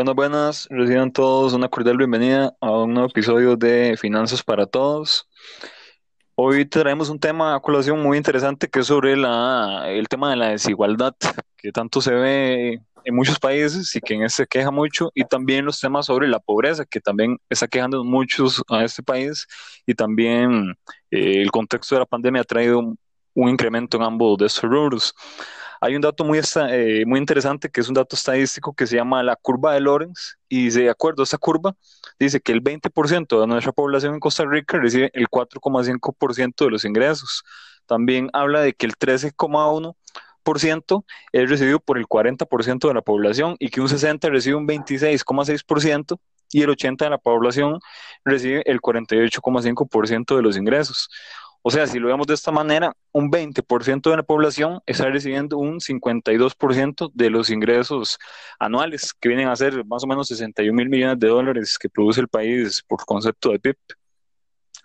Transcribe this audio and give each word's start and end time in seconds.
Buenas, 0.00 0.16
buenas, 0.16 0.66
reciban 0.70 1.12
todos 1.12 1.52
una 1.52 1.68
cordial 1.68 1.98
bienvenida 1.98 2.56
a 2.62 2.70
un 2.70 2.94
nuevo 2.94 3.10
episodio 3.10 3.54
de 3.54 3.98
Finanzas 3.98 4.42
para 4.42 4.64
Todos. 4.64 5.28
Hoy 6.34 6.64
traemos 6.64 7.10
un 7.10 7.20
tema 7.20 7.54
a 7.54 7.60
colación 7.60 8.02
muy 8.02 8.16
interesante 8.16 8.66
que 8.66 8.80
es 8.80 8.86
sobre 8.86 9.14
la, 9.14 9.90
el 9.90 10.08
tema 10.08 10.30
de 10.30 10.36
la 10.36 10.48
desigualdad, 10.48 11.12
que 11.58 11.70
tanto 11.70 12.00
se 12.00 12.14
ve 12.14 12.80
en 13.04 13.14
muchos 13.14 13.38
países 13.38 13.94
y 13.94 14.00
que 14.00 14.14
en 14.14 14.22
este 14.22 14.46
queja 14.46 14.70
mucho, 14.70 15.10
y 15.14 15.22
también 15.24 15.66
los 15.66 15.78
temas 15.78 16.06
sobre 16.06 16.28
la 16.28 16.40
pobreza, 16.40 16.86
que 16.86 17.02
también 17.02 17.36
está 17.50 17.68
quejando 17.68 18.02
muchos 18.02 18.62
a 18.70 18.82
este 18.82 19.02
país, 19.02 19.46
y 19.84 19.92
también 19.92 20.78
eh, 21.10 21.42
el 21.42 21.50
contexto 21.50 21.94
de 21.94 21.98
la 21.98 22.06
pandemia 22.06 22.40
ha 22.40 22.44
traído 22.44 22.78
un, 22.78 22.98
un 23.34 23.50
incremento 23.50 23.98
en 23.98 24.04
ambos 24.04 24.38
de 24.38 24.46
estos 24.46 24.64
rubros. 24.64 25.14
Hay 25.82 25.96
un 25.96 26.02
dato 26.02 26.24
muy, 26.24 26.38
eh, 26.38 27.04
muy 27.06 27.18
interesante 27.18 27.70
que 27.70 27.80
es 27.80 27.88
un 27.88 27.94
dato 27.94 28.14
estadístico 28.14 28.74
que 28.74 28.86
se 28.86 28.96
llama 28.96 29.22
la 29.22 29.34
curva 29.36 29.72
de 29.72 29.80
Lorenz 29.80 30.36
y 30.46 30.68
de 30.68 30.90
acuerdo 30.90 31.22
a 31.22 31.24
esa 31.24 31.38
curva 31.38 31.74
dice 32.18 32.40
que 32.40 32.52
el 32.52 32.62
20% 32.62 33.40
de 33.40 33.46
nuestra 33.46 33.72
población 33.72 34.12
en 34.12 34.20
Costa 34.20 34.44
Rica 34.44 34.78
recibe 34.78 35.10
el 35.14 35.28
4,5% 35.28 36.66
de 36.66 36.70
los 36.70 36.84
ingresos. 36.84 37.44
También 37.86 38.28
habla 38.34 38.60
de 38.60 38.74
que 38.74 38.84
el 38.84 38.94
13,1% 38.94 41.04
es 41.32 41.50
recibido 41.50 41.80
por 41.80 41.96
el 41.96 42.06
40% 42.06 42.88
de 42.88 42.94
la 42.94 43.02
población 43.02 43.56
y 43.58 43.70
que 43.70 43.80
un 43.80 43.88
60% 43.88 44.30
recibe 44.30 44.56
un 44.56 44.68
26,6% 44.68 46.18
y 46.52 46.62
el 46.62 46.68
80% 46.68 47.04
de 47.04 47.10
la 47.10 47.18
población 47.18 47.80
recibe 48.24 48.62
el 48.66 48.80
48,5% 48.80 50.36
de 50.36 50.42
los 50.42 50.58
ingresos. 50.58 51.08
O 51.62 51.70
sea, 51.70 51.86
si 51.86 51.98
lo 51.98 52.08
vemos 52.08 52.26
de 52.26 52.34
esta 52.34 52.50
manera, 52.50 52.94
un 53.12 53.30
20% 53.30 54.10
de 54.10 54.16
la 54.16 54.22
población 54.22 54.80
está 54.86 55.10
recibiendo 55.10 55.58
un 55.58 55.80
52% 55.80 57.10
de 57.12 57.30
los 57.30 57.50
ingresos 57.50 58.18
anuales, 58.58 59.12
que 59.12 59.28
vienen 59.28 59.48
a 59.48 59.56
ser 59.56 59.84
más 59.84 60.02
o 60.04 60.06
menos 60.06 60.28
61 60.28 60.74
mil 60.74 60.88
millones 60.88 61.18
de 61.18 61.28
dólares 61.28 61.78
que 61.78 61.90
produce 61.90 62.20
el 62.20 62.28
país 62.28 62.82
por 62.88 63.04
concepto 63.04 63.50
de 63.50 63.58
PIB. 63.58 63.76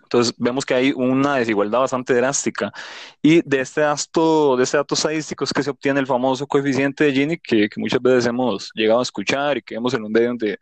Entonces 0.02 0.34
vemos 0.38 0.64
que 0.64 0.74
hay 0.74 0.92
una 0.94 1.36
desigualdad 1.36 1.80
bastante 1.80 2.14
drástica. 2.14 2.72
Y 3.22 3.42
de 3.42 3.60
este 3.60 3.80
dato, 3.80 4.56
de 4.56 4.62
este 4.62 4.76
dato 4.76 4.94
estadístico 4.94 5.44
es 5.44 5.52
que 5.52 5.62
se 5.62 5.70
obtiene 5.70 5.98
el 5.98 6.06
famoso 6.06 6.46
coeficiente 6.46 7.04
de 7.04 7.12
Gini, 7.12 7.38
que, 7.38 7.68
que 7.68 7.80
muchas 7.80 8.00
veces 8.00 8.26
hemos 8.26 8.70
llegado 8.74 9.00
a 9.00 9.02
escuchar 9.02 9.56
y 9.56 9.62
que 9.62 9.74
vemos 9.74 9.94
en 9.94 10.04
un 10.04 10.12
medio 10.12 10.34
de, 10.34 10.58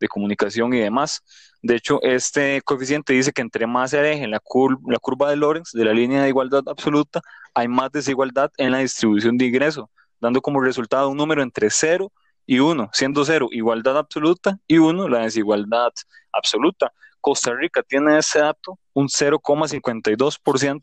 de 0.00 0.08
comunicación 0.08 0.72
y 0.74 0.80
demás. 0.80 1.22
De 1.62 1.76
hecho, 1.76 2.00
este 2.02 2.62
coeficiente 2.62 3.12
dice 3.12 3.32
que 3.32 3.42
entre 3.42 3.66
más 3.66 3.90
se 3.90 3.98
aleje 3.98 4.26
la, 4.26 4.40
la 4.86 4.98
curva 4.98 5.30
de 5.30 5.36
Lorenz 5.36 5.72
de 5.72 5.84
la 5.84 5.92
línea 5.92 6.22
de 6.22 6.28
igualdad 6.28 6.62
absoluta, 6.66 7.20
hay 7.54 7.68
más 7.68 7.90
desigualdad 7.90 8.50
en 8.56 8.72
la 8.72 8.78
distribución 8.78 9.36
de 9.36 9.46
ingreso, 9.46 9.90
dando 10.20 10.40
como 10.40 10.60
resultado 10.60 11.08
un 11.08 11.16
número 11.16 11.42
entre 11.42 11.70
0 11.70 12.12
y 12.46 12.60
1, 12.60 12.90
siendo 12.92 13.24
0 13.24 13.48
igualdad 13.50 13.98
absoluta 13.98 14.58
y 14.66 14.78
1 14.78 15.08
la 15.08 15.20
desigualdad 15.20 15.92
absoluta. 16.32 16.92
Costa 17.20 17.52
Rica 17.52 17.82
tiene 17.82 18.18
ese 18.18 18.38
dato, 18.38 18.78
un 18.94 19.08
0,52% 19.08 20.82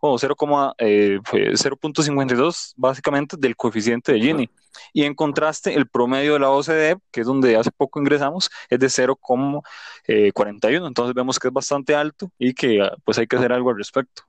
o 0.00 0.16
0,52 0.16 0.78
eh, 0.78 2.74
básicamente 2.76 3.36
del 3.36 3.56
coeficiente 3.56 4.12
de 4.12 4.20
Gini. 4.20 4.50
Y 4.92 5.04
en 5.04 5.14
contraste, 5.14 5.74
el 5.74 5.88
promedio 5.88 6.34
de 6.34 6.40
la 6.40 6.50
OCDE, 6.50 6.96
que 7.10 7.20
es 7.22 7.26
donde 7.26 7.56
hace 7.56 7.70
poco 7.70 8.00
ingresamos, 8.00 8.50
es 8.68 8.78
de 8.78 8.86
0,41. 8.86 9.62
Eh, 10.06 10.32
Entonces 10.86 11.14
vemos 11.14 11.38
que 11.38 11.48
es 11.48 11.54
bastante 11.54 11.94
alto 11.94 12.30
y 12.38 12.54
que 12.54 12.82
ah, 12.82 12.94
pues 13.04 13.18
hay 13.18 13.26
que 13.26 13.36
hacer 13.36 13.52
algo 13.52 13.70
al 13.70 13.78
respecto. 13.78 14.22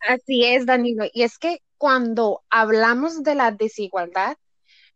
Así 0.00 0.44
es, 0.44 0.64
Danilo. 0.64 1.04
Y 1.12 1.22
es 1.22 1.38
que 1.38 1.60
cuando 1.76 2.42
hablamos 2.50 3.22
de 3.22 3.34
la 3.34 3.50
desigualdad, 3.50 4.36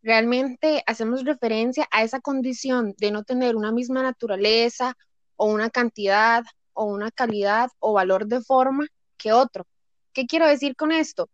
realmente 0.01 0.83
hacemos 0.85 1.23
referencia 1.23 1.87
a 1.91 2.03
esa 2.03 2.19
condición 2.19 2.93
de 2.97 3.11
no 3.11 3.23
tener 3.23 3.55
una 3.55 3.71
misma 3.71 4.03
naturaleza 4.03 4.95
o 5.35 5.45
una 5.45 5.69
cantidad 5.69 6.43
o 6.73 6.85
una 6.85 7.11
calidad 7.11 7.69
o 7.79 7.93
valor 7.93 8.27
de 8.27 8.41
forma 8.41 8.87
que 9.17 9.31
otro. 9.31 9.65
¿Qué 10.13 10.25
quiero 10.25 10.47
decir 10.47 10.75
con 10.75 10.91
esto? 10.91 11.29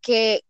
Que 0.00 0.42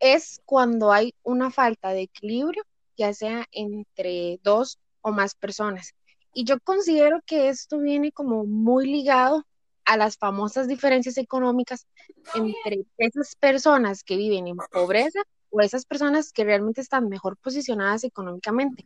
es 0.00 0.40
cuando 0.44 0.92
hay 0.92 1.14
una 1.22 1.50
falta 1.50 1.90
de 1.90 2.02
equilibrio, 2.02 2.62
ya 2.96 3.12
sea 3.14 3.46
entre 3.52 4.38
dos 4.42 4.78
o 5.00 5.12
más 5.12 5.34
personas. 5.34 5.94
Y 6.32 6.44
yo 6.44 6.60
considero 6.60 7.20
que 7.24 7.48
esto 7.48 7.78
viene 7.78 8.12
como 8.12 8.44
muy 8.44 8.86
ligado 8.86 9.44
a 9.84 9.96
las 9.96 10.18
famosas 10.18 10.68
diferencias 10.68 11.16
económicas 11.16 11.86
entre 12.34 12.84
esas 12.98 13.36
personas 13.36 14.02
que 14.02 14.16
viven 14.16 14.48
en 14.48 14.56
pobreza 14.72 15.20
o 15.50 15.60
esas 15.60 15.86
personas 15.86 16.32
que 16.32 16.44
realmente 16.44 16.80
están 16.80 17.08
mejor 17.08 17.36
posicionadas 17.36 18.04
económicamente 18.04 18.84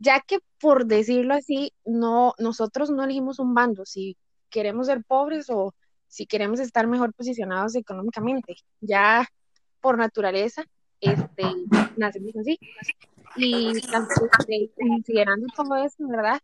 ya 0.00 0.20
que 0.20 0.38
por 0.60 0.86
decirlo 0.86 1.34
así, 1.34 1.72
no, 1.84 2.34
nosotros 2.38 2.90
no 2.90 3.04
elegimos 3.04 3.38
un 3.38 3.54
bando, 3.54 3.84
si 3.84 4.16
queremos 4.48 4.86
ser 4.86 5.04
pobres 5.04 5.48
o 5.50 5.74
si 6.08 6.26
queremos 6.26 6.58
estar 6.58 6.86
mejor 6.88 7.14
posicionados 7.14 7.76
económicamente, 7.76 8.56
ya 8.80 9.28
por 9.80 9.98
naturaleza, 9.98 10.64
este, 11.00 11.44
nacemos 11.96 12.34
así. 12.36 12.58
Y 13.36 13.72
considerando 14.76 15.46
todo 15.54 15.76
eso, 15.76 16.08
¿verdad? 16.08 16.40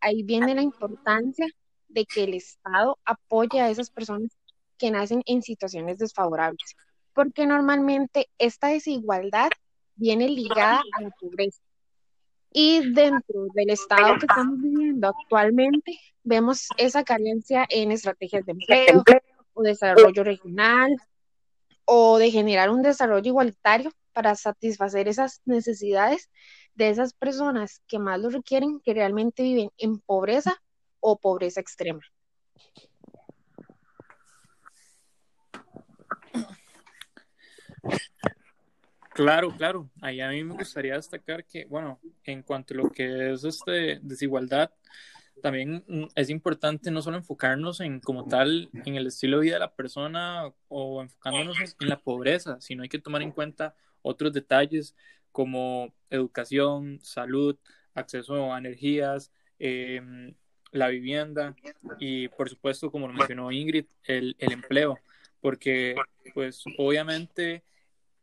Ahí 0.00 0.22
viene 0.22 0.54
la 0.54 0.62
importancia 0.62 1.46
de 1.88 2.04
que 2.04 2.24
el 2.24 2.34
Estado 2.34 2.98
apoye 3.04 3.60
a 3.60 3.70
esas 3.70 3.88
personas 3.88 4.36
que 4.78 4.90
nacen 4.90 5.22
en 5.26 5.42
situaciones 5.42 5.98
desfavorables, 5.98 6.76
porque 7.14 7.46
normalmente 7.46 8.28
esta 8.38 8.68
desigualdad 8.68 9.50
viene 9.94 10.28
ligada 10.28 10.82
a 10.92 11.02
la 11.02 11.10
pobreza. 11.10 11.62
Y 12.58 12.90
dentro 12.94 13.48
del 13.52 13.68
estado 13.68 14.14
que 14.18 14.24
estamos 14.24 14.58
viviendo 14.58 15.08
actualmente, 15.08 16.00
vemos 16.24 16.68
esa 16.78 17.04
carencia 17.04 17.66
en 17.68 17.92
estrategias 17.92 18.46
de 18.46 18.52
empleo 18.52 19.04
o 19.52 19.62
desarrollo 19.62 20.24
regional 20.24 20.96
o 21.84 22.16
de 22.16 22.30
generar 22.30 22.70
un 22.70 22.80
desarrollo 22.80 23.26
igualitario 23.28 23.92
para 24.14 24.34
satisfacer 24.36 25.06
esas 25.06 25.42
necesidades 25.44 26.30
de 26.74 26.88
esas 26.88 27.12
personas 27.12 27.82
que 27.86 27.98
más 27.98 28.18
lo 28.20 28.30
requieren, 28.30 28.80
que 28.80 28.94
realmente 28.94 29.42
viven 29.42 29.68
en 29.76 29.98
pobreza 29.98 30.56
o 31.00 31.18
pobreza 31.18 31.60
extrema. 31.60 32.00
Claro, 39.16 39.50
claro. 39.56 39.90
Ahí 40.02 40.20
a 40.20 40.28
mí 40.28 40.44
me 40.44 40.52
gustaría 40.52 40.94
destacar 40.94 41.42
que, 41.46 41.64
bueno, 41.64 41.98
en 42.22 42.42
cuanto 42.42 42.74
a 42.74 42.76
lo 42.76 42.90
que 42.90 43.32
es 43.32 43.44
este 43.44 43.98
desigualdad, 44.02 44.70
también 45.42 45.82
mm, 45.88 46.04
es 46.14 46.28
importante 46.28 46.90
no 46.90 47.00
solo 47.00 47.16
enfocarnos 47.16 47.80
en 47.80 48.00
como 48.00 48.26
tal 48.26 48.68
en 48.84 48.94
el 48.96 49.06
estilo 49.06 49.38
de 49.38 49.44
vida 49.44 49.54
de 49.54 49.60
la 49.60 49.74
persona 49.74 50.52
o 50.68 51.00
enfocándonos 51.00 51.56
en 51.80 51.88
la 51.88 51.98
pobreza, 51.98 52.60
sino 52.60 52.82
hay 52.82 52.90
que 52.90 52.98
tomar 52.98 53.22
en 53.22 53.32
cuenta 53.32 53.74
otros 54.02 54.34
detalles 54.34 54.94
como 55.32 55.94
educación, 56.10 56.98
salud, 57.02 57.56
acceso 57.94 58.52
a 58.52 58.58
energías, 58.58 59.32
em, 59.58 60.34
la 60.72 60.88
vivienda 60.88 61.56
y 61.98 62.28
por 62.28 62.50
supuesto, 62.50 62.90
como 62.90 63.08
lo 63.08 63.14
mencionó 63.14 63.50
Ingrid, 63.50 63.86
el, 64.04 64.36
el 64.38 64.52
empleo, 64.52 64.98
porque 65.40 65.94
pues 66.34 66.62
obviamente 66.76 67.64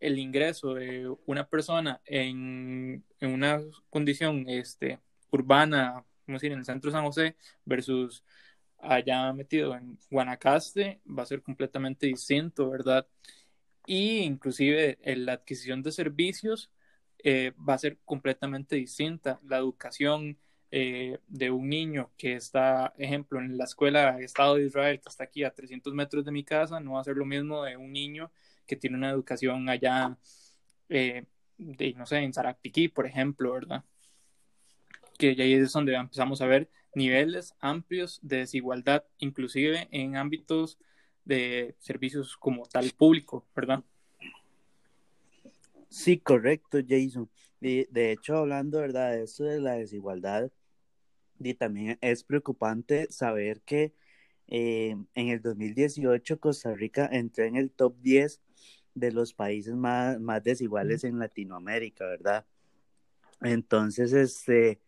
el 0.03 0.19
ingreso 0.19 0.73
de 0.73 1.09
una 1.25 1.47
persona 1.47 2.01
en, 2.05 3.05
una 3.21 3.61
condición 3.89 4.45
este, 4.49 4.99
urbana, 5.31 6.05
como 6.25 6.35
decir, 6.35 6.51
en 6.51 6.59
el 6.59 6.65
centro 6.65 6.91
de 6.91 6.97
San 6.97 7.05
José, 7.05 7.37
versus 7.63 8.21
allá 8.79 9.31
metido 9.31 9.73
en 9.75 9.97
Guanacaste, 10.11 10.99
va 11.07 11.23
a 11.23 11.25
ser 11.25 11.41
completamente 11.41 12.05
distinto, 12.07 12.69
¿verdad? 12.69 13.07
Y 13.85 14.19
inclusive 14.19 14.99
la 15.05 15.33
adquisición 15.33 15.81
de 15.81 15.93
servicios 15.93 16.69
eh, 17.19 17.53
va 17.57 17.75
a 17.75 17.77
ser 17.77 17.97
completamente 18.03 18.75
distinta. 18.75 19.39
La 19.43 19.57
educación 19.57 20.37
eh, 20.69 21.19
de 21.29 21.49
un 21.49 21.69
niño 21.69 22.11
que 22.17 22.35
está, 22.35 22.93
ejemplo, 22.97 23.39
en 23.39 23.57
la 23.57 23.63
escuela 23.63 24.19
Estado 24.19 24.55
de 24.55 24.65
Israel, 24.65 24.99
que 24.99 25.09
está 25.09 25.23
aquí 25.23 25.45
a 25.45 25.53
300 25.53 25.93
metros 25.93 26.25
de 26.25 26.31
mi 26.33 26.43
casa, 26.43 26.81
no 26.81 26.93
va 26.93 27.01
a 27.01 27.05
ser 27.05 27.15
lo 27.15 27.25
mismo 27.25 27.63
de 27.63 27.77
un 27.77 27.93
niño 27.93 28.31
que 28.65 28.75
tiene 28.75 28.97
una 28.97 29.09
educación 29.09 29.69
allá, 29.69 30.17
eh, 30.89 31.25
de, 31.57 31.93
no 31.93 32.05
sé, 32.05 32.17
en 32.17 32.33
Sarapiquí, 32.33 32.87
por 32.87 33.05
ejemplo, 33.05 33.53
¿verdad? 33.53 33.83
Que 35.17 35.35
ya 35.35 35.43
ahí 35.43 35.53
es 35.53 35.71
donde 35.71 35.95
empezamos 35.95 36.41
a 36.41 36.47
ver 36.47 36.69
niveles 36.95 37.55
amplios 37.59 38.19
de 38.21 38.37
desigualdad, 38.37 39.03
inclusive 39.17 39.87
en 39.91 40.15
ámbitos 40.15 40.77
de 41.25 41.75
servicios 41.79 42.37
como 42.37 42.65
tal 42.65 42.91
público, 42.91 43.45
¿verdad? 43.55 43.83
Sí, 45.89 46.17
correcto, 46.17 46.79
Jason. 46.87 47.29
De, 47.59 48.11
hecho, 48.11 48.37
hablando, 48.37 48.79
¿verdad? 48.79 49.11
De 49.11 49.23
esto 49.23 49.45
de 49.45 49.61
la 49.61 49.73
desigualdad, 49.73 50.51
y 51.39 51.53
también 51.53 51.97
es 52.01 52.23
preocupante 52.23 53.07
saber 53.09 53.61
que 53.61 53.93
eh, 54.47 54.95
en 55.15 55.27
el 55.29 55.41
2018 55.41 56.39
Costa 56.39 56.73
Rica 56.73 57.09
entró 57.11 57.43
en 57.43 57.55
el 57.55 57.71
top 57.71 57.95
10 58.01 58.41
de 58.95 59.11
los 59.11 59.33
países 59.33 59.75
más, 59.75 60.19
más 60.19 60.43
desiguales 60.43 61.03
en 61.03 61.19
Latinoamérica, 61.19 62.05
¿verdad? 62.05 62.45
Entonces, 63.41 64.13
este, 64.13 64.79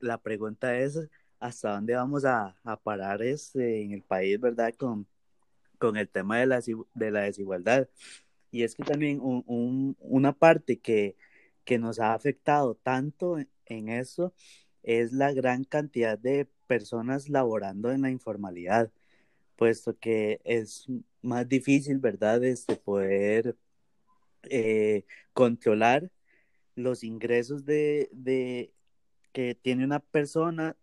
la 0.00 0.18
pregunta 0.22 0.78
es, 0.78 1.08
¿hasta 1.38 1.74
dónde 1.74 1.94
vamos 1.94 2.24
a, 2.24 2.56
parar 2.82 3.22
este, 3.22 3.82
en 3.82 3.92
el 3.92 4.02
país, 4.02 4.40
verdad, 4.40 4.74
con, 4.74 5.06
con 5.78 5.96
el 5.96 6.08
tema 6.08 6.38
de 6.38 6.46
la, 6.46 6.60
de 6.94 7.10
la 7.10 7.20
desigualdad? 7.22 7.88
Y 8.50 8.62
es 8.62 8.74
que 8.74 8.84
también 8.84 9.20
una 9.22 10.32
parte 10.32 10.78
que, 10.78 11.16
que 11.64 11.78
nos 11.78 12.00
ha 12.00 12.14
afectado 12.14 12.74
tanto 12.76 13.38
en 13.66 13.88
eso 13.88 14.32
es 14.82 15.12
la 15.12 15.32
gran 15.32 15.64
cantidad 15.64 16.18
de 16.18 16.48
personas 16.66 17.28
laborando 17.28 17.90
en 17.92 18.02
la 18.02 18.10
informalidad, 18.10 18.90
puesto 19.56 19.98
que 19.98 20.40
es 20.44 20.86
más 21.22 21.48
difícil, 21.48 21.98
¿verdad?, 21.98 22.44
este, 22.44 22.76
poder 22.76 23.56
eh, 24.44 25.04
controlar 25.32 26.10
los 26.74 27.02
ingresos 27.04 27.64
de, 27.64 28.08
de, 28.12 28.72
que 29.32 29.54
tiene 29.54 29.84
una 29.84 30.00
persona 30.00 30.76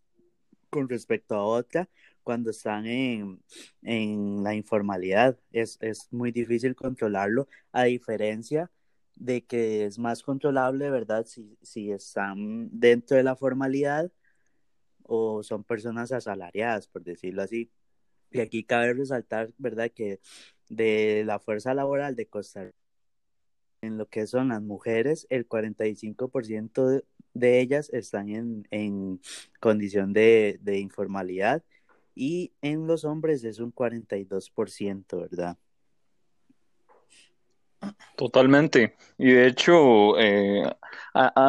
con 0.69 0.89
respecto 0.89 1.35
a 1.35 1.43
otra 1.43 1.89
cuando 2.23 2.49
están 2.49 2.85
en, 2.87 3.41
en 3.83 4.43
la 4.43 4.55
informalidad. 4.55 5.37
Es, 5.51 5.77
es, 5.81 6.07
muy 6.11 6.31
difícil 6.31 6.75
controlarlo, 6.75 7.47
a 7.71 7.83
diferencia 7.83 8.71
de 9.15 9.45
que 9.45 9.85
es 9.85 9.99
más 9.99 10.23
controlable, 10.23 10.89
¿verdad? 10.89 11.25
Si, 11.25 11.57
si 11.61 11.91
están 11.91 12.69
dentro 12.71 13.17
de 13.17 13.23
la 13.23 13.35
formalidad 13.35 14.11
o 15.05 15.43
son 15.43 15.63
personas 15.63 16.11
asalariadas, 16.11 16.87
por 16.87 17.03
decirlo 17.03 17.43
así. 17.43 17.71
Y 18.31 18.39
aquí 18.41 18.63
cabe 18.63 18.93
resaltar, 18.93 19.51
¿verdad?, 19.57 19.91
que 19.91 20.19
de 20.69 21.23
la 21.25 21.39
fuerza 21.39 21.73
laboral 21.73 22.15
de 22.15 22.27
Costa 22.27 22.63
Rica, 22.65 22.77
en 23.81 23.97
lo 23.97 24.07
que 24.07 24.27
son 24.27 24.49
las 24.49 24.61
mujeres, 24.61 25.27
el 25.29 25.47
45% 25.47 27.03
de, 27.33 27.59
ellas 27.59 27.89
están 27.91 28.29
en, 28.29 28.67
en 28.71 29.19
condición 29.59 30.13
de, 30.13 30.57
de, 30.61 30.79
informalidad 30.79 31.63
y 32.15 32.53
en 32.61 32.87
los 32.87 33.05
hombres 33.05 33.43
es 33.43 33.59
un 33.59 33.73
42%, 33.73 35.19
¿verdad? 35.19 35.57
Totalmente. 38.15 38.95
Y 39.17 39.31
de 39.31 39.47
hecho, 39.47 40.19
eh, 40.19 40.63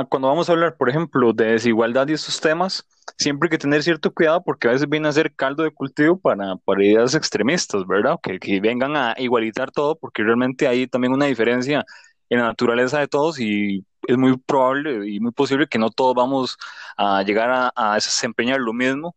cuando 0.08 0.28
vamos 0.28 0.48
a 0.48 0.52
hablar, 0.52 0.76
por 0.76 0.88
ejemplo, 0.88 1.32
de 1.32 1.52
desigualdad 1.52 2.08
y 2.08 2.12
estos 2.12 2.40
temas, 2.40 2.86
siempre 3.16 3.46
hay 3.46 3.50
que 3.50 3.58
tener 3.58 3.82
cierto 3.82 4.12
cuidado 4.12 4.42
porque 4.42 4.68
a 4.68 4.72
veces 4.72 4.88
viene 4.88 5.08
a 5.08 5.12
ser 5.12 5.34
caldo 5.34 5.62
de 5.62 5.70
cultivo 5.70 6.18
para, 6.18 6.56
ideas 6.78 7.14
extremistas, 7.14 7.86
¿verdad? 7.86 8.18
Que, 8.22 8.60
vengan 8.60 8.96
a 8.96 9.14
igualitar 9.18 9.70
todo 9.70 9.96
porque 9.96 10.22
realmente 10.22 10.66
hay 10.66 10.86
también 10.86 11.12
una 11.12 11.26
diferencia 11.26 11.84
en 12.30 12.38
la 12.38 12.46
naturaleza 12.46 13.00
de 13.00 13.08
todos 13.08 13.38
y 13.38 13.84
es 14.06 14.16
muy 14.16 14.36
probable 14.38 15.08
y 15.08 15.20
muy 15.20 15.32
posible 15.32 15.66
que 15.66 15.78
no 15.78 15.90
todos 15.90 16.14
vamos 16.14 16.56
a 16.96 17.22
llegar 17.22 17.50
a, 17.50 17.72
a 17.74 17.94
desempeñar 17.94 18.60
lo 18.60 18.72
mismo 18.72 19.14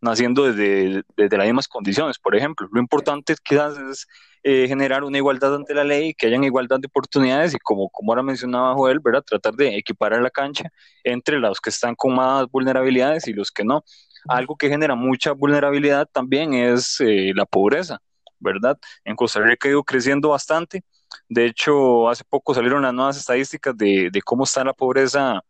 naciendo 0.00 0.44
desde, 0.44 1.02
desde 1.16 1.36
las 1.36 1.46
mismas 1.46 1.68
condiciones, 1.68 2.18
por 2.18 2.34
ejemplo. 2.36 2.68
Lo 2.72 2.80
importante 2.80 3.34
quizás 3.42 3.76
es 3.78 4.06
eh, 4.42 4.66
generar 4.68 5.04
una 5.04 5.18
igualdad 5.18 5.54
ante 5.54 5.74
la 5.74 5.84
ley, 5.84 6.14
que 6.14 6.26
hayan 6.26 6.44
igualdad 6.44 6.80
de 6.80 6.86
oportunidades 6.86 7.54
y 7.54 7.58
como, 7.58 7.88
como 7.90 8.12
ahora 8.12 8.22
mencionaba 8.22 8.74
Joel, 8.74 9.00
¿verdad? 9.00 9.22
tratar 9.22 9.54
de 9.54 9.76
equiparar 9.76 10.22
la 10.22 10.30
cancha 10.30 10.70
entre 11.04 11.38
los 11.38 11.60
que 11.60 11.70
están 11.70 11.94
con 11.94 12.14
más 12.14 12.46
vulnerabilidades 12.50 13.28
y 13.28 13.32
los 13.32 13.50
que 13.50 13.64
no. 13.64 13.84
Algo 14.28 14.56
que 14.56 14.68
genera 14.68 14.94
mucha 14.94 15.32
vulnerabilidad 15.32 16.06
también 16.10 16.54
es 16.54 17.00
eh, 17.00 17.32
la 17.34 17.46
pobreza, 17.46 17.98
¿verdad? 18.38 18.78
En 19.04 19.16
Costa 19.16 19.40
Rica 19.40 19.68
ha 19.68 19.72
ido 19.72 19.84
creciendo 19.84 20.30
bastante. 20.30 20.84
De 21.28 21.46
hecho, 21.46 22.08
hace 22.08 22.24
poco 22.24 22.54
salieron 22.54 22.82
las 22.82 22.94
nuevas 22.94 23.16
estadísticas 23.16 23.76
de, 23.76 24.10
de 24.12 24.22
cómo 24.22 24.44
está 24.44 24.64
la 24.64 24.72
pobreza 24.72 25.42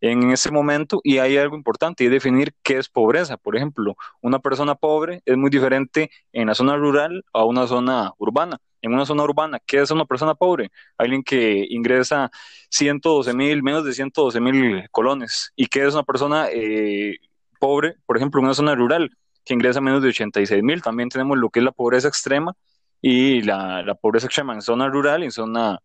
en 0.00 0.30
ese 0.30 0.50
momento 0.50 1.00
y 1.02 1.18
hay 1.18 1.36
algo 1.36 1.56
importante 1.56 2.04
y 2.04 2.08
definir 2.08 2.54
qué 2.62 2.78
es 2.78 2.88
pobreza. 2.88 3.36
Por 3.36 3.56
ejemplo, 3.56 3.96
una 4.20 4.38
persona 4.38 4.74
pobre 4.74 5.22
es 5.24 5.36
muy 5.36 5.50
diferente 5.50 6.10
en 6.32 6.48
la 6.48 6.54
zona 6.54 6.76
rural 6.76 7.24
a 7.32 7.44
una 7.44 7.66
zona 7.66 8.12
urbana. 8.18 8.58
En 8.80 8.94
una 8.94 9.04
zona 9.04 9.24
urbana, 9.24 9.58
¿qué 9.66 9.80
es 9.80 9.90
una 9.90 10.04
persona 10.04 10.34
pobre? 10.34 10.70
Alguien 10.96 11.22
que 11.24 11.66
ingresa 11.68 12.30
112 12.70 13.34
mil, 13.34 13.62
menos 13.62 13.84
de 13.84 13.92
112 13.92 14.40
mil 14.40 14.88
colones. 14.90 15.52
¿Y 15.56 15.66
qué 15.66 15.84
es 15.84 15.94
una 15.94 16.04
persona 16.04 16.46
eh, 16.52 17.16
pobre, 17.58 17.96
por 18.06 18.16
ejemplo, 18.16 18.40
en 18.40 18.46
una 18.46 18.54
zona 18.54 18.74
rural, 18.76 19.10
que 19.44 19.54
ingresa 19.54 19.80
menos 19.80 20.02
de 20.02 20.10
86 20.10 20.62
mil? 20.62 20.80
También 20.82 21.08
tenemos 21.08 21.36
lo 21.38 21.50
que 21.50 21.58
es 21.58 21.64
la 21.64 21.72
pobreza 21.72 22.06
extrema 22.06 22.54
y 23.00 23.42
la, 23.42 23.96
pobreza 24.00 24.26
extrema 24.26 24.54
en 24.54 24.62
zona 24.62 24.88
rural 24.88 25.22
y 25.22 25.26
en 25.26 25.32
zona 25.32 25.78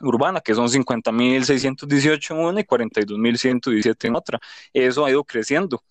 urbana, 0.00 0.40
que 0.40 0.54
son 0.54 0.68
50.618 0.68 2.30
en 2.34 2.40
una 2.44 2.60
y 2.60 2.64
42.117 2.64 4.08
en 4.08 4.16
otra. 4.16 4.38
Eso 4.72 5.04
ha 5.04 5.10
ido 5.10 5.24
creciendo. 5.24 5.82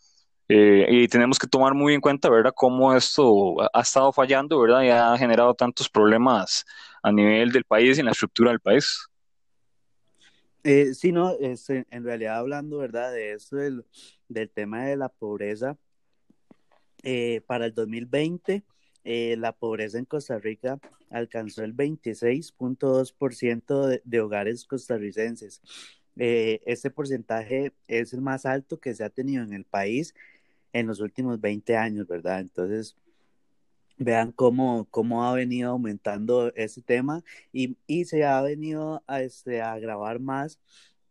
Eh, 0.48 0.86
y 0.90 1.08
tenemos 1.08 1.40
que 1.40 1.48
tomar 1.48 1.74
muy 1.74 1.94
en 1.96 2.02
cuenta, 2.02 2.30
¿verdad?, 2.30 2.54
cómo 2.56 2.94
esto 2.96 3.56
ha 3.74 3.82
estado 3.82 4.12
fallando, 4.14 4.60
¿verdad?, 4.60 4.84
y 4.84 4.90
ha 4.90 5.18
generado 5.18 5.54
tantos 5.56 5.90
problemas 5.90 6.64
a 7.02 7.12
nivel 7.12 7.52
del 7.52 7.64
país 7.64 7.98
y 7.98 8.02
en 8.02 8.06
la 8.06 8.12
estructura 8.12 8.52
del 8.52 8.60
país. 8.60 9.08
Eh, 10.64 10.94
sí, 10.94 11.12
no, 11.12 11.32
es, 11.40 11.70
en 11.70 12.04
realidad 12.04 12.38
hablando, 12.38 12.78
¿verdad?, 12.78 13.12
de 13.12 13.34
eso, 13.34 13.56
del, 13.56 13.86
del 14.28 14.50
tema 14.52 14.86
de 14.86 14.98
la 14.98 15.10
pobreza, 15.10 15.78
eh, 17.02 17.42
para 17.48 17.66
el 17.66 17.74
2020 17.74 18.64
eh, 19.06 19.38
la 19.38 19.54
pobreza 19.54 19.98
en 20.00 20.06
Costa 20.06 20.40
Rica 20.40 20.80
alcanzó 21.10 21.64
el 21.64 21.76
26.2% 21.76 23.88
de, 23.88 24.02
de 24.04 24.20
hogares 24.20 24.66
costarricenses. 24.66 25.62
Eh, 26.18 26.62
este 26.66 26.92
porcentaje 26.92 27.74
es 27.88 28.14
el 28.14 28.22
más 28.22 28.46
alto 28.46 28.80
que 28.80 28.96
se 28.96 29.04
ha 29.04 29.10
tenido 29.10 29.44
en 29.44 29.54
el 29.54 29.66
país 29.66 30.14
en 30.74 30.88
los 30.88 31.00
últimos 31.00 31.40
20 31.40 31.78
años, 31.78 32.08
¿verdad? 32.08 32.42
Entonces, 32.42 32.98
vean 33.98 34.32
cómo, 34.32 34.88
cómo 34.92 35.26
ha 35.26 35.34
venido 35.34 35.72
aumentando 35.72 36.54
ese 36.56 36.82
tema 36.82 37.24
y, 37.54 37.78
y 37.88 38.06
se 38.06 38.26
ha 38.26 38.42
venido 38.42 39.04
a, 39.08 39.22
este, 39.22 39.62
a 39.62 39.74
agravar 39.74 40.20
más 40.20 40.60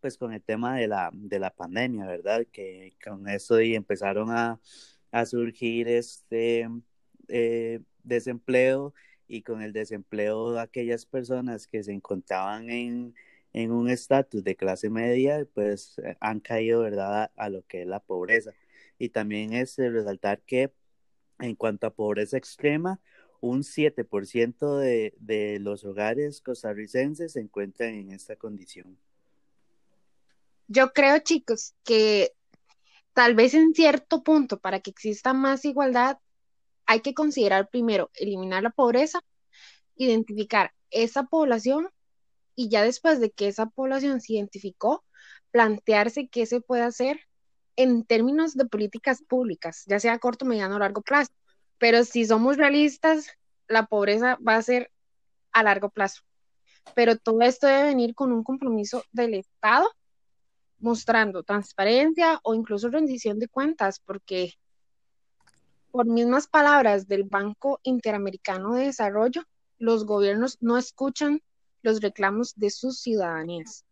pues 0.00 0.18
con 0.18 0.32
el 0.34 0.42
tema 0.42 0.76
de 0.76 0.86
la, 0.86 1.10
de 1.14 1.38
la 1.38 1.50
pandemia, 1.50 2.06
¿verdad? 2.06 2.46
Que 2.52 2.94
con 3.02 3.26
eso 3.28 3.60
y 3.60 3.74
empezaron 3.74 4.30
a, 4.30 4.60
a 5.10 5.26
surgir 5.26 5.88
este 5.88 6.68
eh, 7.28 7.80
desempleo 8.02 8.94
y 9.26 9.42
con 9.42 9.62
el 9.62 9.72
desempleo 9.72 10.52
de 10.52 10.60
aquellas 10.60 11.06
personas 11.06 11.66
que 11.66 11.82
se 11.82 11.92
encontraban 11.92 12.70
en, 12.70 13.14
en 13.52 13.70
un 13.70 13.88
estatus 13.88 14.44
de 14.44 14.56
clase 14.56 14.90
media, 14.90 15.46
pues 15.54 15.98
eh, 15.98 16.16
han 16.20 16.40
caído, 16.40 16.80
¿verdad?, 16.80 17.30
a, 17.36 17.48
lo 17.48 17.62
que 17.66 17.82
es 17.82 17.86
la 17.86 18.00
pobreza. 18.00 18.52
Y 18.98 19.08
también 19.08 19.52
es 19.52 19.76
resaltar 19.76 20.42
que 20.42 20.72
en 21.38 21.54
cuanto 21.54 21.86
a 21.86 21.94
pobreza 21.94 22.36
extrema, 22.36 23.00
un 23.40 23.62
7% 23.62 24.78
de, 24.78 25.14
de 25.18 25.58
los 25.60 25.84
hogares 25.84 26.40
costarricenses 26.40 27.32
se 27.32 27.40
encuentran 27.40 27.90
en 27.94 28.12
esta 28.12 28.36
condición. 28.36 28.98
Yo 30.66 30.92
creo, 30.92 31.18
chicos, 31.18 31.74
que 31.84 32.32
tal 33.12 33.34
vez 33.34 33.54
en 33.54 33.74
cierto 33.74 34.22
punto, 34.22 34.58
para 34.58 34.80
que 34.80 34.90
exista 34.90 35.34
más 35.34 35.64
igualdad, 35.64 36.18
hay 36.86 37.00
que 37.00 37.14
considerar 37.14 37.68
primero 37.68 38.10
eliminar 38.14 38.62
la 38.62 38.70
pobreza, 38.70 39.20
identificar 39.96 40.72
esa 40.90 41.24
población 41.24 41.88
y 42.54 42.68
ya 42.68 42.82
después 42.82 43.20
de 43.20 43.30
que 43.30 43.48
esa 43.48 43.66
población 43.66 44.20
se 44.20 44.34
identificó, 44.34 45.04
plantearse 45.50 46.28
qué 46.28 46.46
se 46.46 46.60
puede 46.60 46.82
hacer 46.82 47.20
en 47.76 48.04
términos 48.04 48.54
de 48.54 48.66
políticas 48.66 49.22
públicas, 49.22 49.84
ya 49.86 49.98
sea 49.98 50.14
a 50.14 50.18
corto, 50.18 50.44
mediano 50.44 50.76
o 50.76 50.78
largo 50.78 51.02
plazo. 51.02 51.32
Pero 51.78 52.04
si 52.04 52.24
somos 52.24 52.56
realistas, 52.56 53.28
la 53.68 53.86
pobreza 53.86 54.38
va 54.46 54.56
a 54.56 54.62
ser 54.62 54.90
a 55.52 55.62
largo 55.62 55.90
plazo. 55.90 56.22
Pero 56.94 57.16
todo 57.16 57.40
esto 57.42 57.66
debe 57.66 57.84
venir 57.84 58.14
con 58.14 58.32
un 58.32 58.44
compromiso 58.44 59.04
del 59.12 59.34
Estado 59.34 59.90
mostrando 60.78 61.42
transparencia 61.42 62.40
o 62.42 62.54
incluso 62.54 62.90
rendición 62.90 63.38
de 63.38 63.48
cuentas, 63.48 64.00
porque 64.00 64.52
por 65.94 66.06
mismas 66.06 66.48
palabras 66.48 67.06
del 67.06 67.22
Banco 67.22 67.78
Interamericano 67.84 68.74
de 68.74 68.86
Desarrollo, 68.86 69.44
los 69.78 70.04
gobiernos 70.04 70.60
no 70.60 70.76
escuchan 70.76 71.40
los 71.82 72.00
reclamos 72.00 72.56
de 72.56 72.70
sus 72.70 72.98
ciudadanías. 72.98 73.84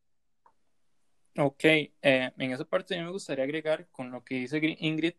Ok, 1.39 1.63
eh, 1.63 1.93
en 2.03 2.51
esa 2.51 2.65
parte 2.65 3.01
me 3.01 3.09
gustaría 3.09 3.45
agregar 3.45 3.87
con 3.93 4.11
lo 4.11 4.25
que 4.25 4.35
dice 4.35 4.61
Ingrid, 4.81 5.15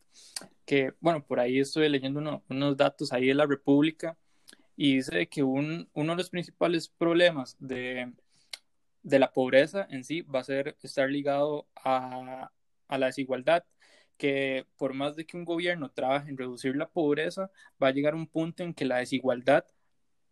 que 0.66 0.92
bueno, 1.00 1.25
por 1.25 1.40
ahí 1.40 1.58
estoy 1.58 1.88
leyendo 1.88 2.44
unos 2.50 2.75
datos 2.75 3.13
ahí 3.13 3.28
de 3.28 3.36
la 3.36 3.46
República 3.46 4.18
y 4.75 4.98
dice 4.98 5.28
que 5.28 5.42
un, 5.42 5.90
uno 5.94 6.12
de 6.12 6.18
los 6.18 6.30
principales 6.32 6.90
problemas 6.90 7.56
de, 7.60 8.12
de, 9.04 9.20
la 9.20 9.32
pobreza 9.32 9.88
en 9.90 10.04
sí 10.04 10.22
va 10.24 10.42
a 10.42 10.44
ser 10.44 10.75
estar 10.82 11.10
ligado 11.10 11.66
a, 11.78 12.52
a 12.90 12.98
la 12.98 13.06
desigualdad 13.06 13.63
que 14.17 14.65
por 14.77 14.93
más 14.93 15.15
de 15.15 15.25
que 15.25 15.38
un 15.38 15.46
gobierno 15.46 15.91
trabaje 15.91 16.29
en 16.29 16.38
reducir 16.38 16.75
la 16.75 16.89
pobreza, 16.89 17.51
va 17.82 17.89
a 17.89 17.91
llegar 17.91 18.15
un 18.15 18.27
punto 18.27 18.63
en 18.63 18.74
que 18.74 18.86
la 18.86 18.98
desigualdad 18.98 19.65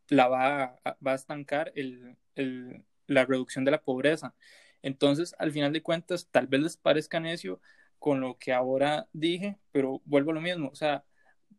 la 0.09 0.27
va 0.27 0.63
a, 0.83 0.97
va 1.05 1.13
a 1.13 1.15
estancar 1.15 1.71
el, 1.75 2.17
el, 2.35 2.83
la 3.07 3.25
reducción 3.25 3.65
de 3.65 3.71
la 3.71 3.83
pobreza. 3.83 4.35
Entonces, 4.81 5.35
al 5.39 5.51
final 5.51 5.73
de 5.73 5.83
cuentas, 5.83 6.27
tal 6.31 6.47
vez 6.47 6.61
les 6.61 6.77
parezca 6.77 7.19
necio 7.19 7.61
con 7.99 8.21
lo 8.21 8.37
que 8.39 8.53
ahora 8.53 9.07
dije, 9.13 9.57
pero 9.71 10.01
vuelvo 10.05 10.31
a 10.31 10.33
lo 10.35 10.41
mismo, 10.41 10.69
o 10.69 10.75
sea, 10.75 11.05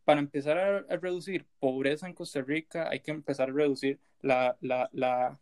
para 0.04 0.20
empezar 0.20 0.58
a, 0.58 0.96
reducir 0.96 1.46
pobreza 1.60 2.06
en 2.06 2.14
Costa 2.14 2.42
Rica 2.42 2.88
hay 2.90 3.00
que 3.00 3.12
empezar 3.12 3.50
a 3.50 3.52
reducir 3.52 4.00
la, 4.20 4.56
la, 4.60 4.88
la, 4.92 5.40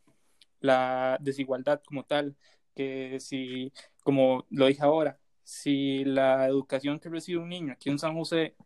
la 0.60 1.18
desigualdad 1.20 1.82
como 1.86 2.04
tal, 2.04 2.36
que 2.74 3.18
si, 3.20 3.72
como 4.02 4.46
lo 4.50 4.66
dije 4.66 4.82
ahora, 4.82 5.18
si 5.44 6.04
la 6.04 6.46
educación 6.46 6.98
que 7.00 7.08
recibe 7.08 7.40
un 7.40 7.48
niño 7.48 7.72
aquí 7.72 7.90
en 7.90 7.98
San 7.98 8.14
José 8.14 8.56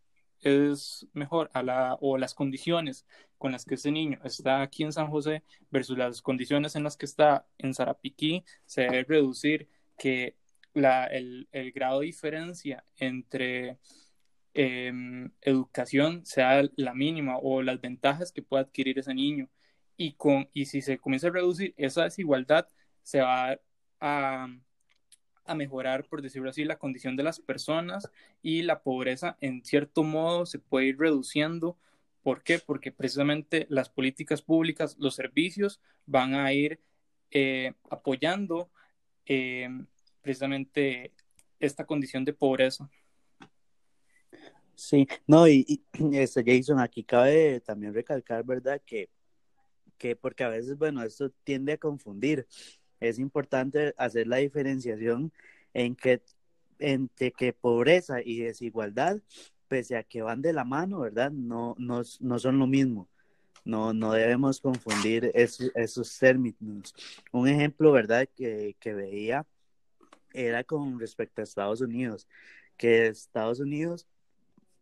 es 0.40 1.06
mejor 1.12 1.50
a 1.54 1.62
la, 1.62 1.96
o 2.00 2.18
las 2.18 2.34
condiciones 2.34 3.06
con 3.38 3.52
las 3.52 3.64
que 3.64 3.74
ese 3.74 3.90
niño 3.90 4.20
está 4.24 4.62
aquí 4.62 4.84
en 4.84 4.92
San 4.92 5.08
José 5.08 5.42
versus 5.70 5.98
las 5.98 6.22
condiciones 6.22 6.76
en 6.76 6.84
las 6.84 6.96
que 6.96 7.06
está 7.06 7.46
en 7.58 7.74
Zarapiquí, 7.74 8.44
se 8.66 8.82
debe 8.82 9.04
reducir 9.04 9.68
que 9.98 10.36
la, 10.74 11.06
el, 11.06 11.48
el 11.52 11.72
grado 11.72 12.00
de 12.00 12.06
diferencia 12.06 12.84
entre 12.96 13.78
em, 14.54 15.30
educación 15.40 16.24
sea 16.26 16.62
la 16.76 16.94
mínima 16.94 17.38
o 17.38 17.62
las 17.62 17.80
ventajas 17.80 18.32
que 18.32 18.42
pueda 18.42 18.64
adquirir 18.64 18.98
ese 18.98 19.14
niño. 19.14 19.48
Y, 19.96 20.14
con, 20.14 20.48
y 20.52 20.66
si 20.66 20.82
se 20.82 20.98
comienza 20.98 21.28
a 21.28 21.30
reducir 21.30 21.74
esa 21.76 22.04
desigualdad, 22.04 22.68
se 23.02 23.20
va 23.20 23.52
a, 23.52 23.58
a 24.00 24.48
mejorar, 25.52 26.04
por 26.04 26.22
decirlo 26.22 26.48
así, 26.48 26.64
la 26.64 26.78
condición 26.78 27.16
de 27.16 27.22
las 27.22 27.38
personas 27.38 28.10
y 28.42 28.62
la 28.62 28.82
pobreza 28.82 29.36
en 29.42 29.62
cierto 29.64 30.02
modo 30.02 30.46
se 30.46 30.58
puede 30.58 30.86
ir 30.86 30.98
reduciendo. 30.98 31.76
¿Por 32.22 32.42
qué? 32.42 32.58
Porque 32.58 32.90
precisamente 32.90 33.66
las 33.68 33.90
políticas 33.90 34.40
públicas, 34.40 34.96
los 34.98 35.14
servicios 35.14 35.80
van 36.06 36.34
a 36.34 36.52
ir 36.54 36.80
eh, 37.30 37.74
apoyando 37.90 38.70
eh, 39.26 39.68
precisamente 40.22 41.12
esta 41.60 41.84
condición 41.84 42.24
de 42.24 42.32
pobreza. 42.32 42.88
Sí, 44.74 45.06
no, 45.26 45.46
y, 45.46 45.84
este 46.12 46.42
Jason, 46.44 46.80
aquí 46.80 47.04
cabe 47.04 47.60
también 47.60 47.94
recalcar, 47.94 48.44
¿verdad? 48.44 48.80
Que, 48.84 49.10
que 49.98 50.16
porque 50.16 50.44
a 50.44 50.48
veces, 50.48 50.76
bueno, 50.76 51.02
esto 51.02 51.30
tiende 51.44 51.74
a 51.74 51.78
confundir. 51.78 52.46
Es 53.00 53.18
importante 53.18 53.94
hacer 53.96 54.26
la 54.26 54.36
diferenciación 54.38 55.32
en 55.72 55.94
que 55.96 56.22
entre 56.78 57.32
que 57.32 57.52
pobreza 57.52 58.20
y 58.22 58.40
desigualdad, 58.40 59.20
pese 59.68 59.96
a 59.96 60.02
que 60.02 60.22
van 60.22 60.42
de 60.42 60.52
la 60.52 60.64
mano, 60.64 61.00
¿verdad? 61.00 61.30
No, 61.30 61.74
no, 61.78 62.02
no 62.20 62.38
son 62.38 62.58
lo 62.58 62.66
mismo. 62.66 63.08
No, 63.64 63.94
no 63.94 64.12
debemos 64.12 64.60
confundir 64.60 65.30
esos, 65.34 66.18
términos. 66.18 66.94
Un 67.32 67.48
ejemplo, 67.48 67.92
¿verdad? 67.92 68.28
Que, 68.36 68.76
que 68.78 68.92
veía 68.92 69.46
era 70.34 70.64
con 70.64 70.98
respecto 70.98 71.40
a 71.40 71.44
Estados 71.44 71.80
Unidos, 71.80 72.28
que 72.76 73.06
Estados 73.06 73.60
Unidos, 73.60 74.06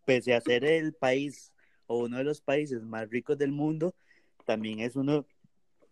pese 0.04 0.34
a 0.34 0.40
ser 0.40 0.64
el 0.64 0.94
país 0.94 1.52
o 1.86 1.98
uno 1.98 2.16
de 2.16 2.24
los 2.24 2.40
países 2.40 2.82
más 2.82 3.08
ricos 3.10 3.38
del 3.38 3.52
mundo, 3.52 3.94
también 4.46 4.80
es 4.80 4.96
uno 4.96 5.26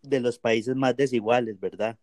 de 0.03 0.21
los 0.21 0.39
países 0.39 0.75
más 0.75 0.97
desiguales, 0.97 1.61
¿verdad? 1.61 1.99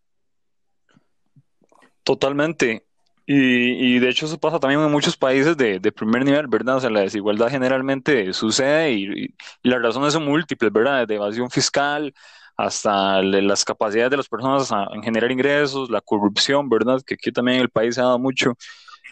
Totalmente. 2.07 2.85
Y, 3.25 3.95
y 3.95 3.99
de 3.99 4.07
hecho 4.09 4.27
eso 4.27 4.37
pasa 4.39 4.59
también 4.59 4.79
en 4.81 4.89
muchos 4.89 5.17
países 5.17 5.57
de, 5.57 5.77
de, 5.79 5.91
primer 5.91 6.23
nivel, 6.23 6.47
¿verdad? 6.47 6.77
O 6.77 6.79
sea, 6.79 6.89
la 6.89 7.01
desigualdad 7.01 7.49
generalmente 7.49 8.31
sucede 8.31 8.93
y, 8.93 9.25
y, 9.25 9.35
las 9.63 9.81
razones 9.81 10.13
son 10.13 10.23
múltiples, 10.23 10.71
¿verdad? 10.71 11.01
Desde 11.01 11.15
evasión 11.15 11.49
fiscal 11.51 12.13
hasta 12.55 13.21
las 13.21 13.65
capacidades 13.65 14.11
de 14.11 14.17
las 14.17 14.29
personas 14.29 14.71
en 14.93 15.03
generar 15.03 15.29
ingresos, 15.33 15.89
la 15.89 15.99
corrupción, 15.99 16.69
¿verdad? 16.69 17.01
Que 17.05 17.15
aquí 17.15 17.29
también 17.33 17.59
el 17.59 17.69
país 17.69 17.95
se 17.95 18.01
ha 18.01 18.05
dado 18.05 18.19
mucho. 18.19 18.53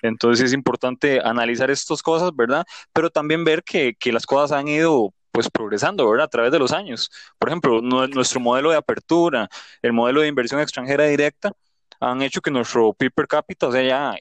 Entonces 0.01 0.45
es 0.45 0.53
importante 0.53 1.19
analizar 1.19 1.69
estas 1.69 2.01
cosas, 2.01 2.31
¿verdad? 2.33 2.65
Pero 2.93 3.09
también 3.09 3.43
ver 3.43 3.61
que, 3.63 3.93
que 3.99 4.13
las 4.13 4.25
cosas 4.25 4.53
han 4.57 4.69
ido 4.69 5.13
pues 5.31 5.49
progresando, 5.49 6.09
¿verdad? 6.09 6.27
A 6.27 6.29
través 6.29 6.51
de 6.53 6.59
los 6.59 6.71
años. 6.71 7.11
Por 7.37 7.49
ejemplo, 7.49 7.81
nuestro 7.81 8.39
modelo 8.39 8.71
de 8.71 8.77
apertura, 8.77 9.49
el 9.81 9.91
modelo 9.91 10.21
de 10.21 10.29
inversión 10.29 10.61
extranjera 10.61 11.03
directa, 11.05 11.51
han 11.99 12.21
hecho 12.21 12.41
que 12.41 12.51
nuestro 12.51 12.93
PIB 12.93 13.11
per 13.13 13.27
cápita 13.27 13.67
o 13.67 13.71
sea, 13.71 13.81
haya 13.81 14.15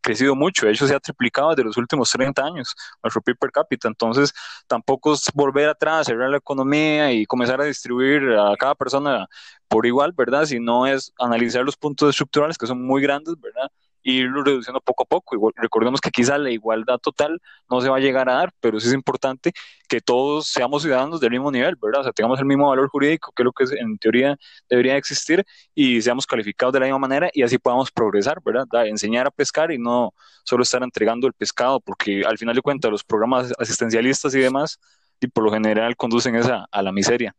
crecido 0.00 0.34
mucho. 0.34 0.66
De 0.66 0.72
hecho, 0.72 0.86
se 0.86 0.94
ha 0.94 1.00
triplicado 1.00 1.50
desde 1.50 1.64
los 1.64 1.76
últimos 1.76 2.10
30 2.10 2.44
años 2.44 2.74
nuestro 3.02 3.22
PIB 3.22 3.36
per 3.38 3.50
cápita. 3.52 3.88
Entonces, 3.88 4.32
tampoco 4.66 5.14
es 5.14 5.28
volver 5.34 5.68
atrás, 5.68 6.06
cerrar 6.06 6.30
la 6.30 6.38
economía 6.38 7.12
y 7.12 7.26
comenzar 7.26 7.60
a 7.60 7.64
distribuir 7.64 8.22
a 8.38 8.56
cada 8.56 8.74
persona 8.74 9.26
por 9.68 9.86
igual, 9.86 10.12
¿verdad? 10.12 10.44
Sino 10.46 10.86
es 10.86 11.12
analizar 11.18 11.64
los 11.64 11.76
puntos 11.76 12.10
estructurales 12.10 12.58
que 12.58 12.66
son 12.66 12.84
muy 12.84 13.02
grandes, 13.02 13.34
¿verdad? 13.40 13.70
Irlo 14.02 14.42
reduciendo 14.42 14.80
poco 14.80 15.04
a 15.04 15.06
poco. 15.06 15.34
Igual, 15.34 15.52
recordemos 15.56 16.00
que 16.00 16.10
quizá 16.10 16.38
la 16.38 16.50
igualdad 16.50 16.98
total 16.98 17.40
no 17.70 17.80
se 17.80 17.88
va 17.88 17.96
a 17.96 18.00
llegar 18.00 18.28
a 18.28 18.34
dar, 18.34 18.52
pero 18.60 18.80
sí 18.80 18.88
es 18.88 18.94
importante 18.94 19.52
que 19.88 20.00
todos 20.00 20.46
seamos 20.46 20.82
ciudadanos 20.82 21.20
del 21.20 21.30
mismo 21.30 21.50
nivel, 21.50 21.76
¿verdad? 21.76 22.00
O 22.02 22.04
sea, 22.04 22.12
tengamos 22.12 22.38
el 22.38 22.46
mismo 22.46 22.68
valor 22.68 22.88
jurídico, 22.88 23.32
que 23.34 23.42
es 23.42 23.44
lo 23.44 23.52
que 23.52 23.64
en 23.78 23.98
teoría 23.98 24.36
debería 24.68 24.96
existir, 24.96 25.44
y 25.74 26.00
seamos 26.02 26.26
calificados 26.26 26.72
de 26.72 26.80
la 26.80 26.86
misma 26.86 27.00
manera 27.00 27.30
y 27.32 27.42
así 27.42 27.58
podamos 27.58 27.90
progresar, 27.90 28.38
¿verdad? 28.44 28.66
enseñar 28.86 29.26
a 29.26 29.30
pescar 29.30 29.72
y 29.72 29.78
no 29.78 30.14
solo 30.44 30.62
estar 30.62 30.82
entregando 30.82 31.26
el 31.26 31.32
pescado, 31.32 31.80
porque 31.80 32.22
al 32.24 32.38
final 32.38 32.54
de 32.54 32.62
cuentas 32.62 32.90
los 32.90 33.04
programas 33.04 33.52
asistencialistas 33.58 34.34
y 34.34 34.40
demás, 34.40 34.78
y 35.20 35.26
por 35.26 35.44
lo 35.44 35.52
general 35.52 35.96
conducen 35.96 36.34
esa, 36.34 36.66
a 36.70 36.82
la 36.82 36.92
miseria. 36.92 37.34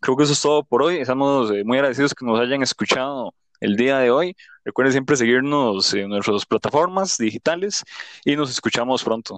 Creo 0.00 0.16
que 0.16 0.24
eso 0.24 0.34
es 0.34 0.40
todo 0.40 0.62
por 0.62 0.82
hoy. 0.82 0.98
Estamos 0.98 1.50
eh, 1.50 1.64
muy 1.64 1.78
agradecidos 1.78 2.14
que 2.14 2.24
nos 2.24 2.38
hayan 2.38 2.62
escuchado 2.62 3.34
el 3.60 3.76
día 3.76 3.98
de 3.98 4.10
hoy. 4.10 4.36
Recuerden 4.64 4.92
siempre 4.92 5.16
seguirnos 5.16 5.94
en 5.94 6.08
nuestras 6.08 6.46
plataformas 6.46 7.18
digitales 7.18 7.84
y 8.24 8.36
nos 8.36 8.50
escuchamos 8.50 9.04
pronto. 9.04 9.36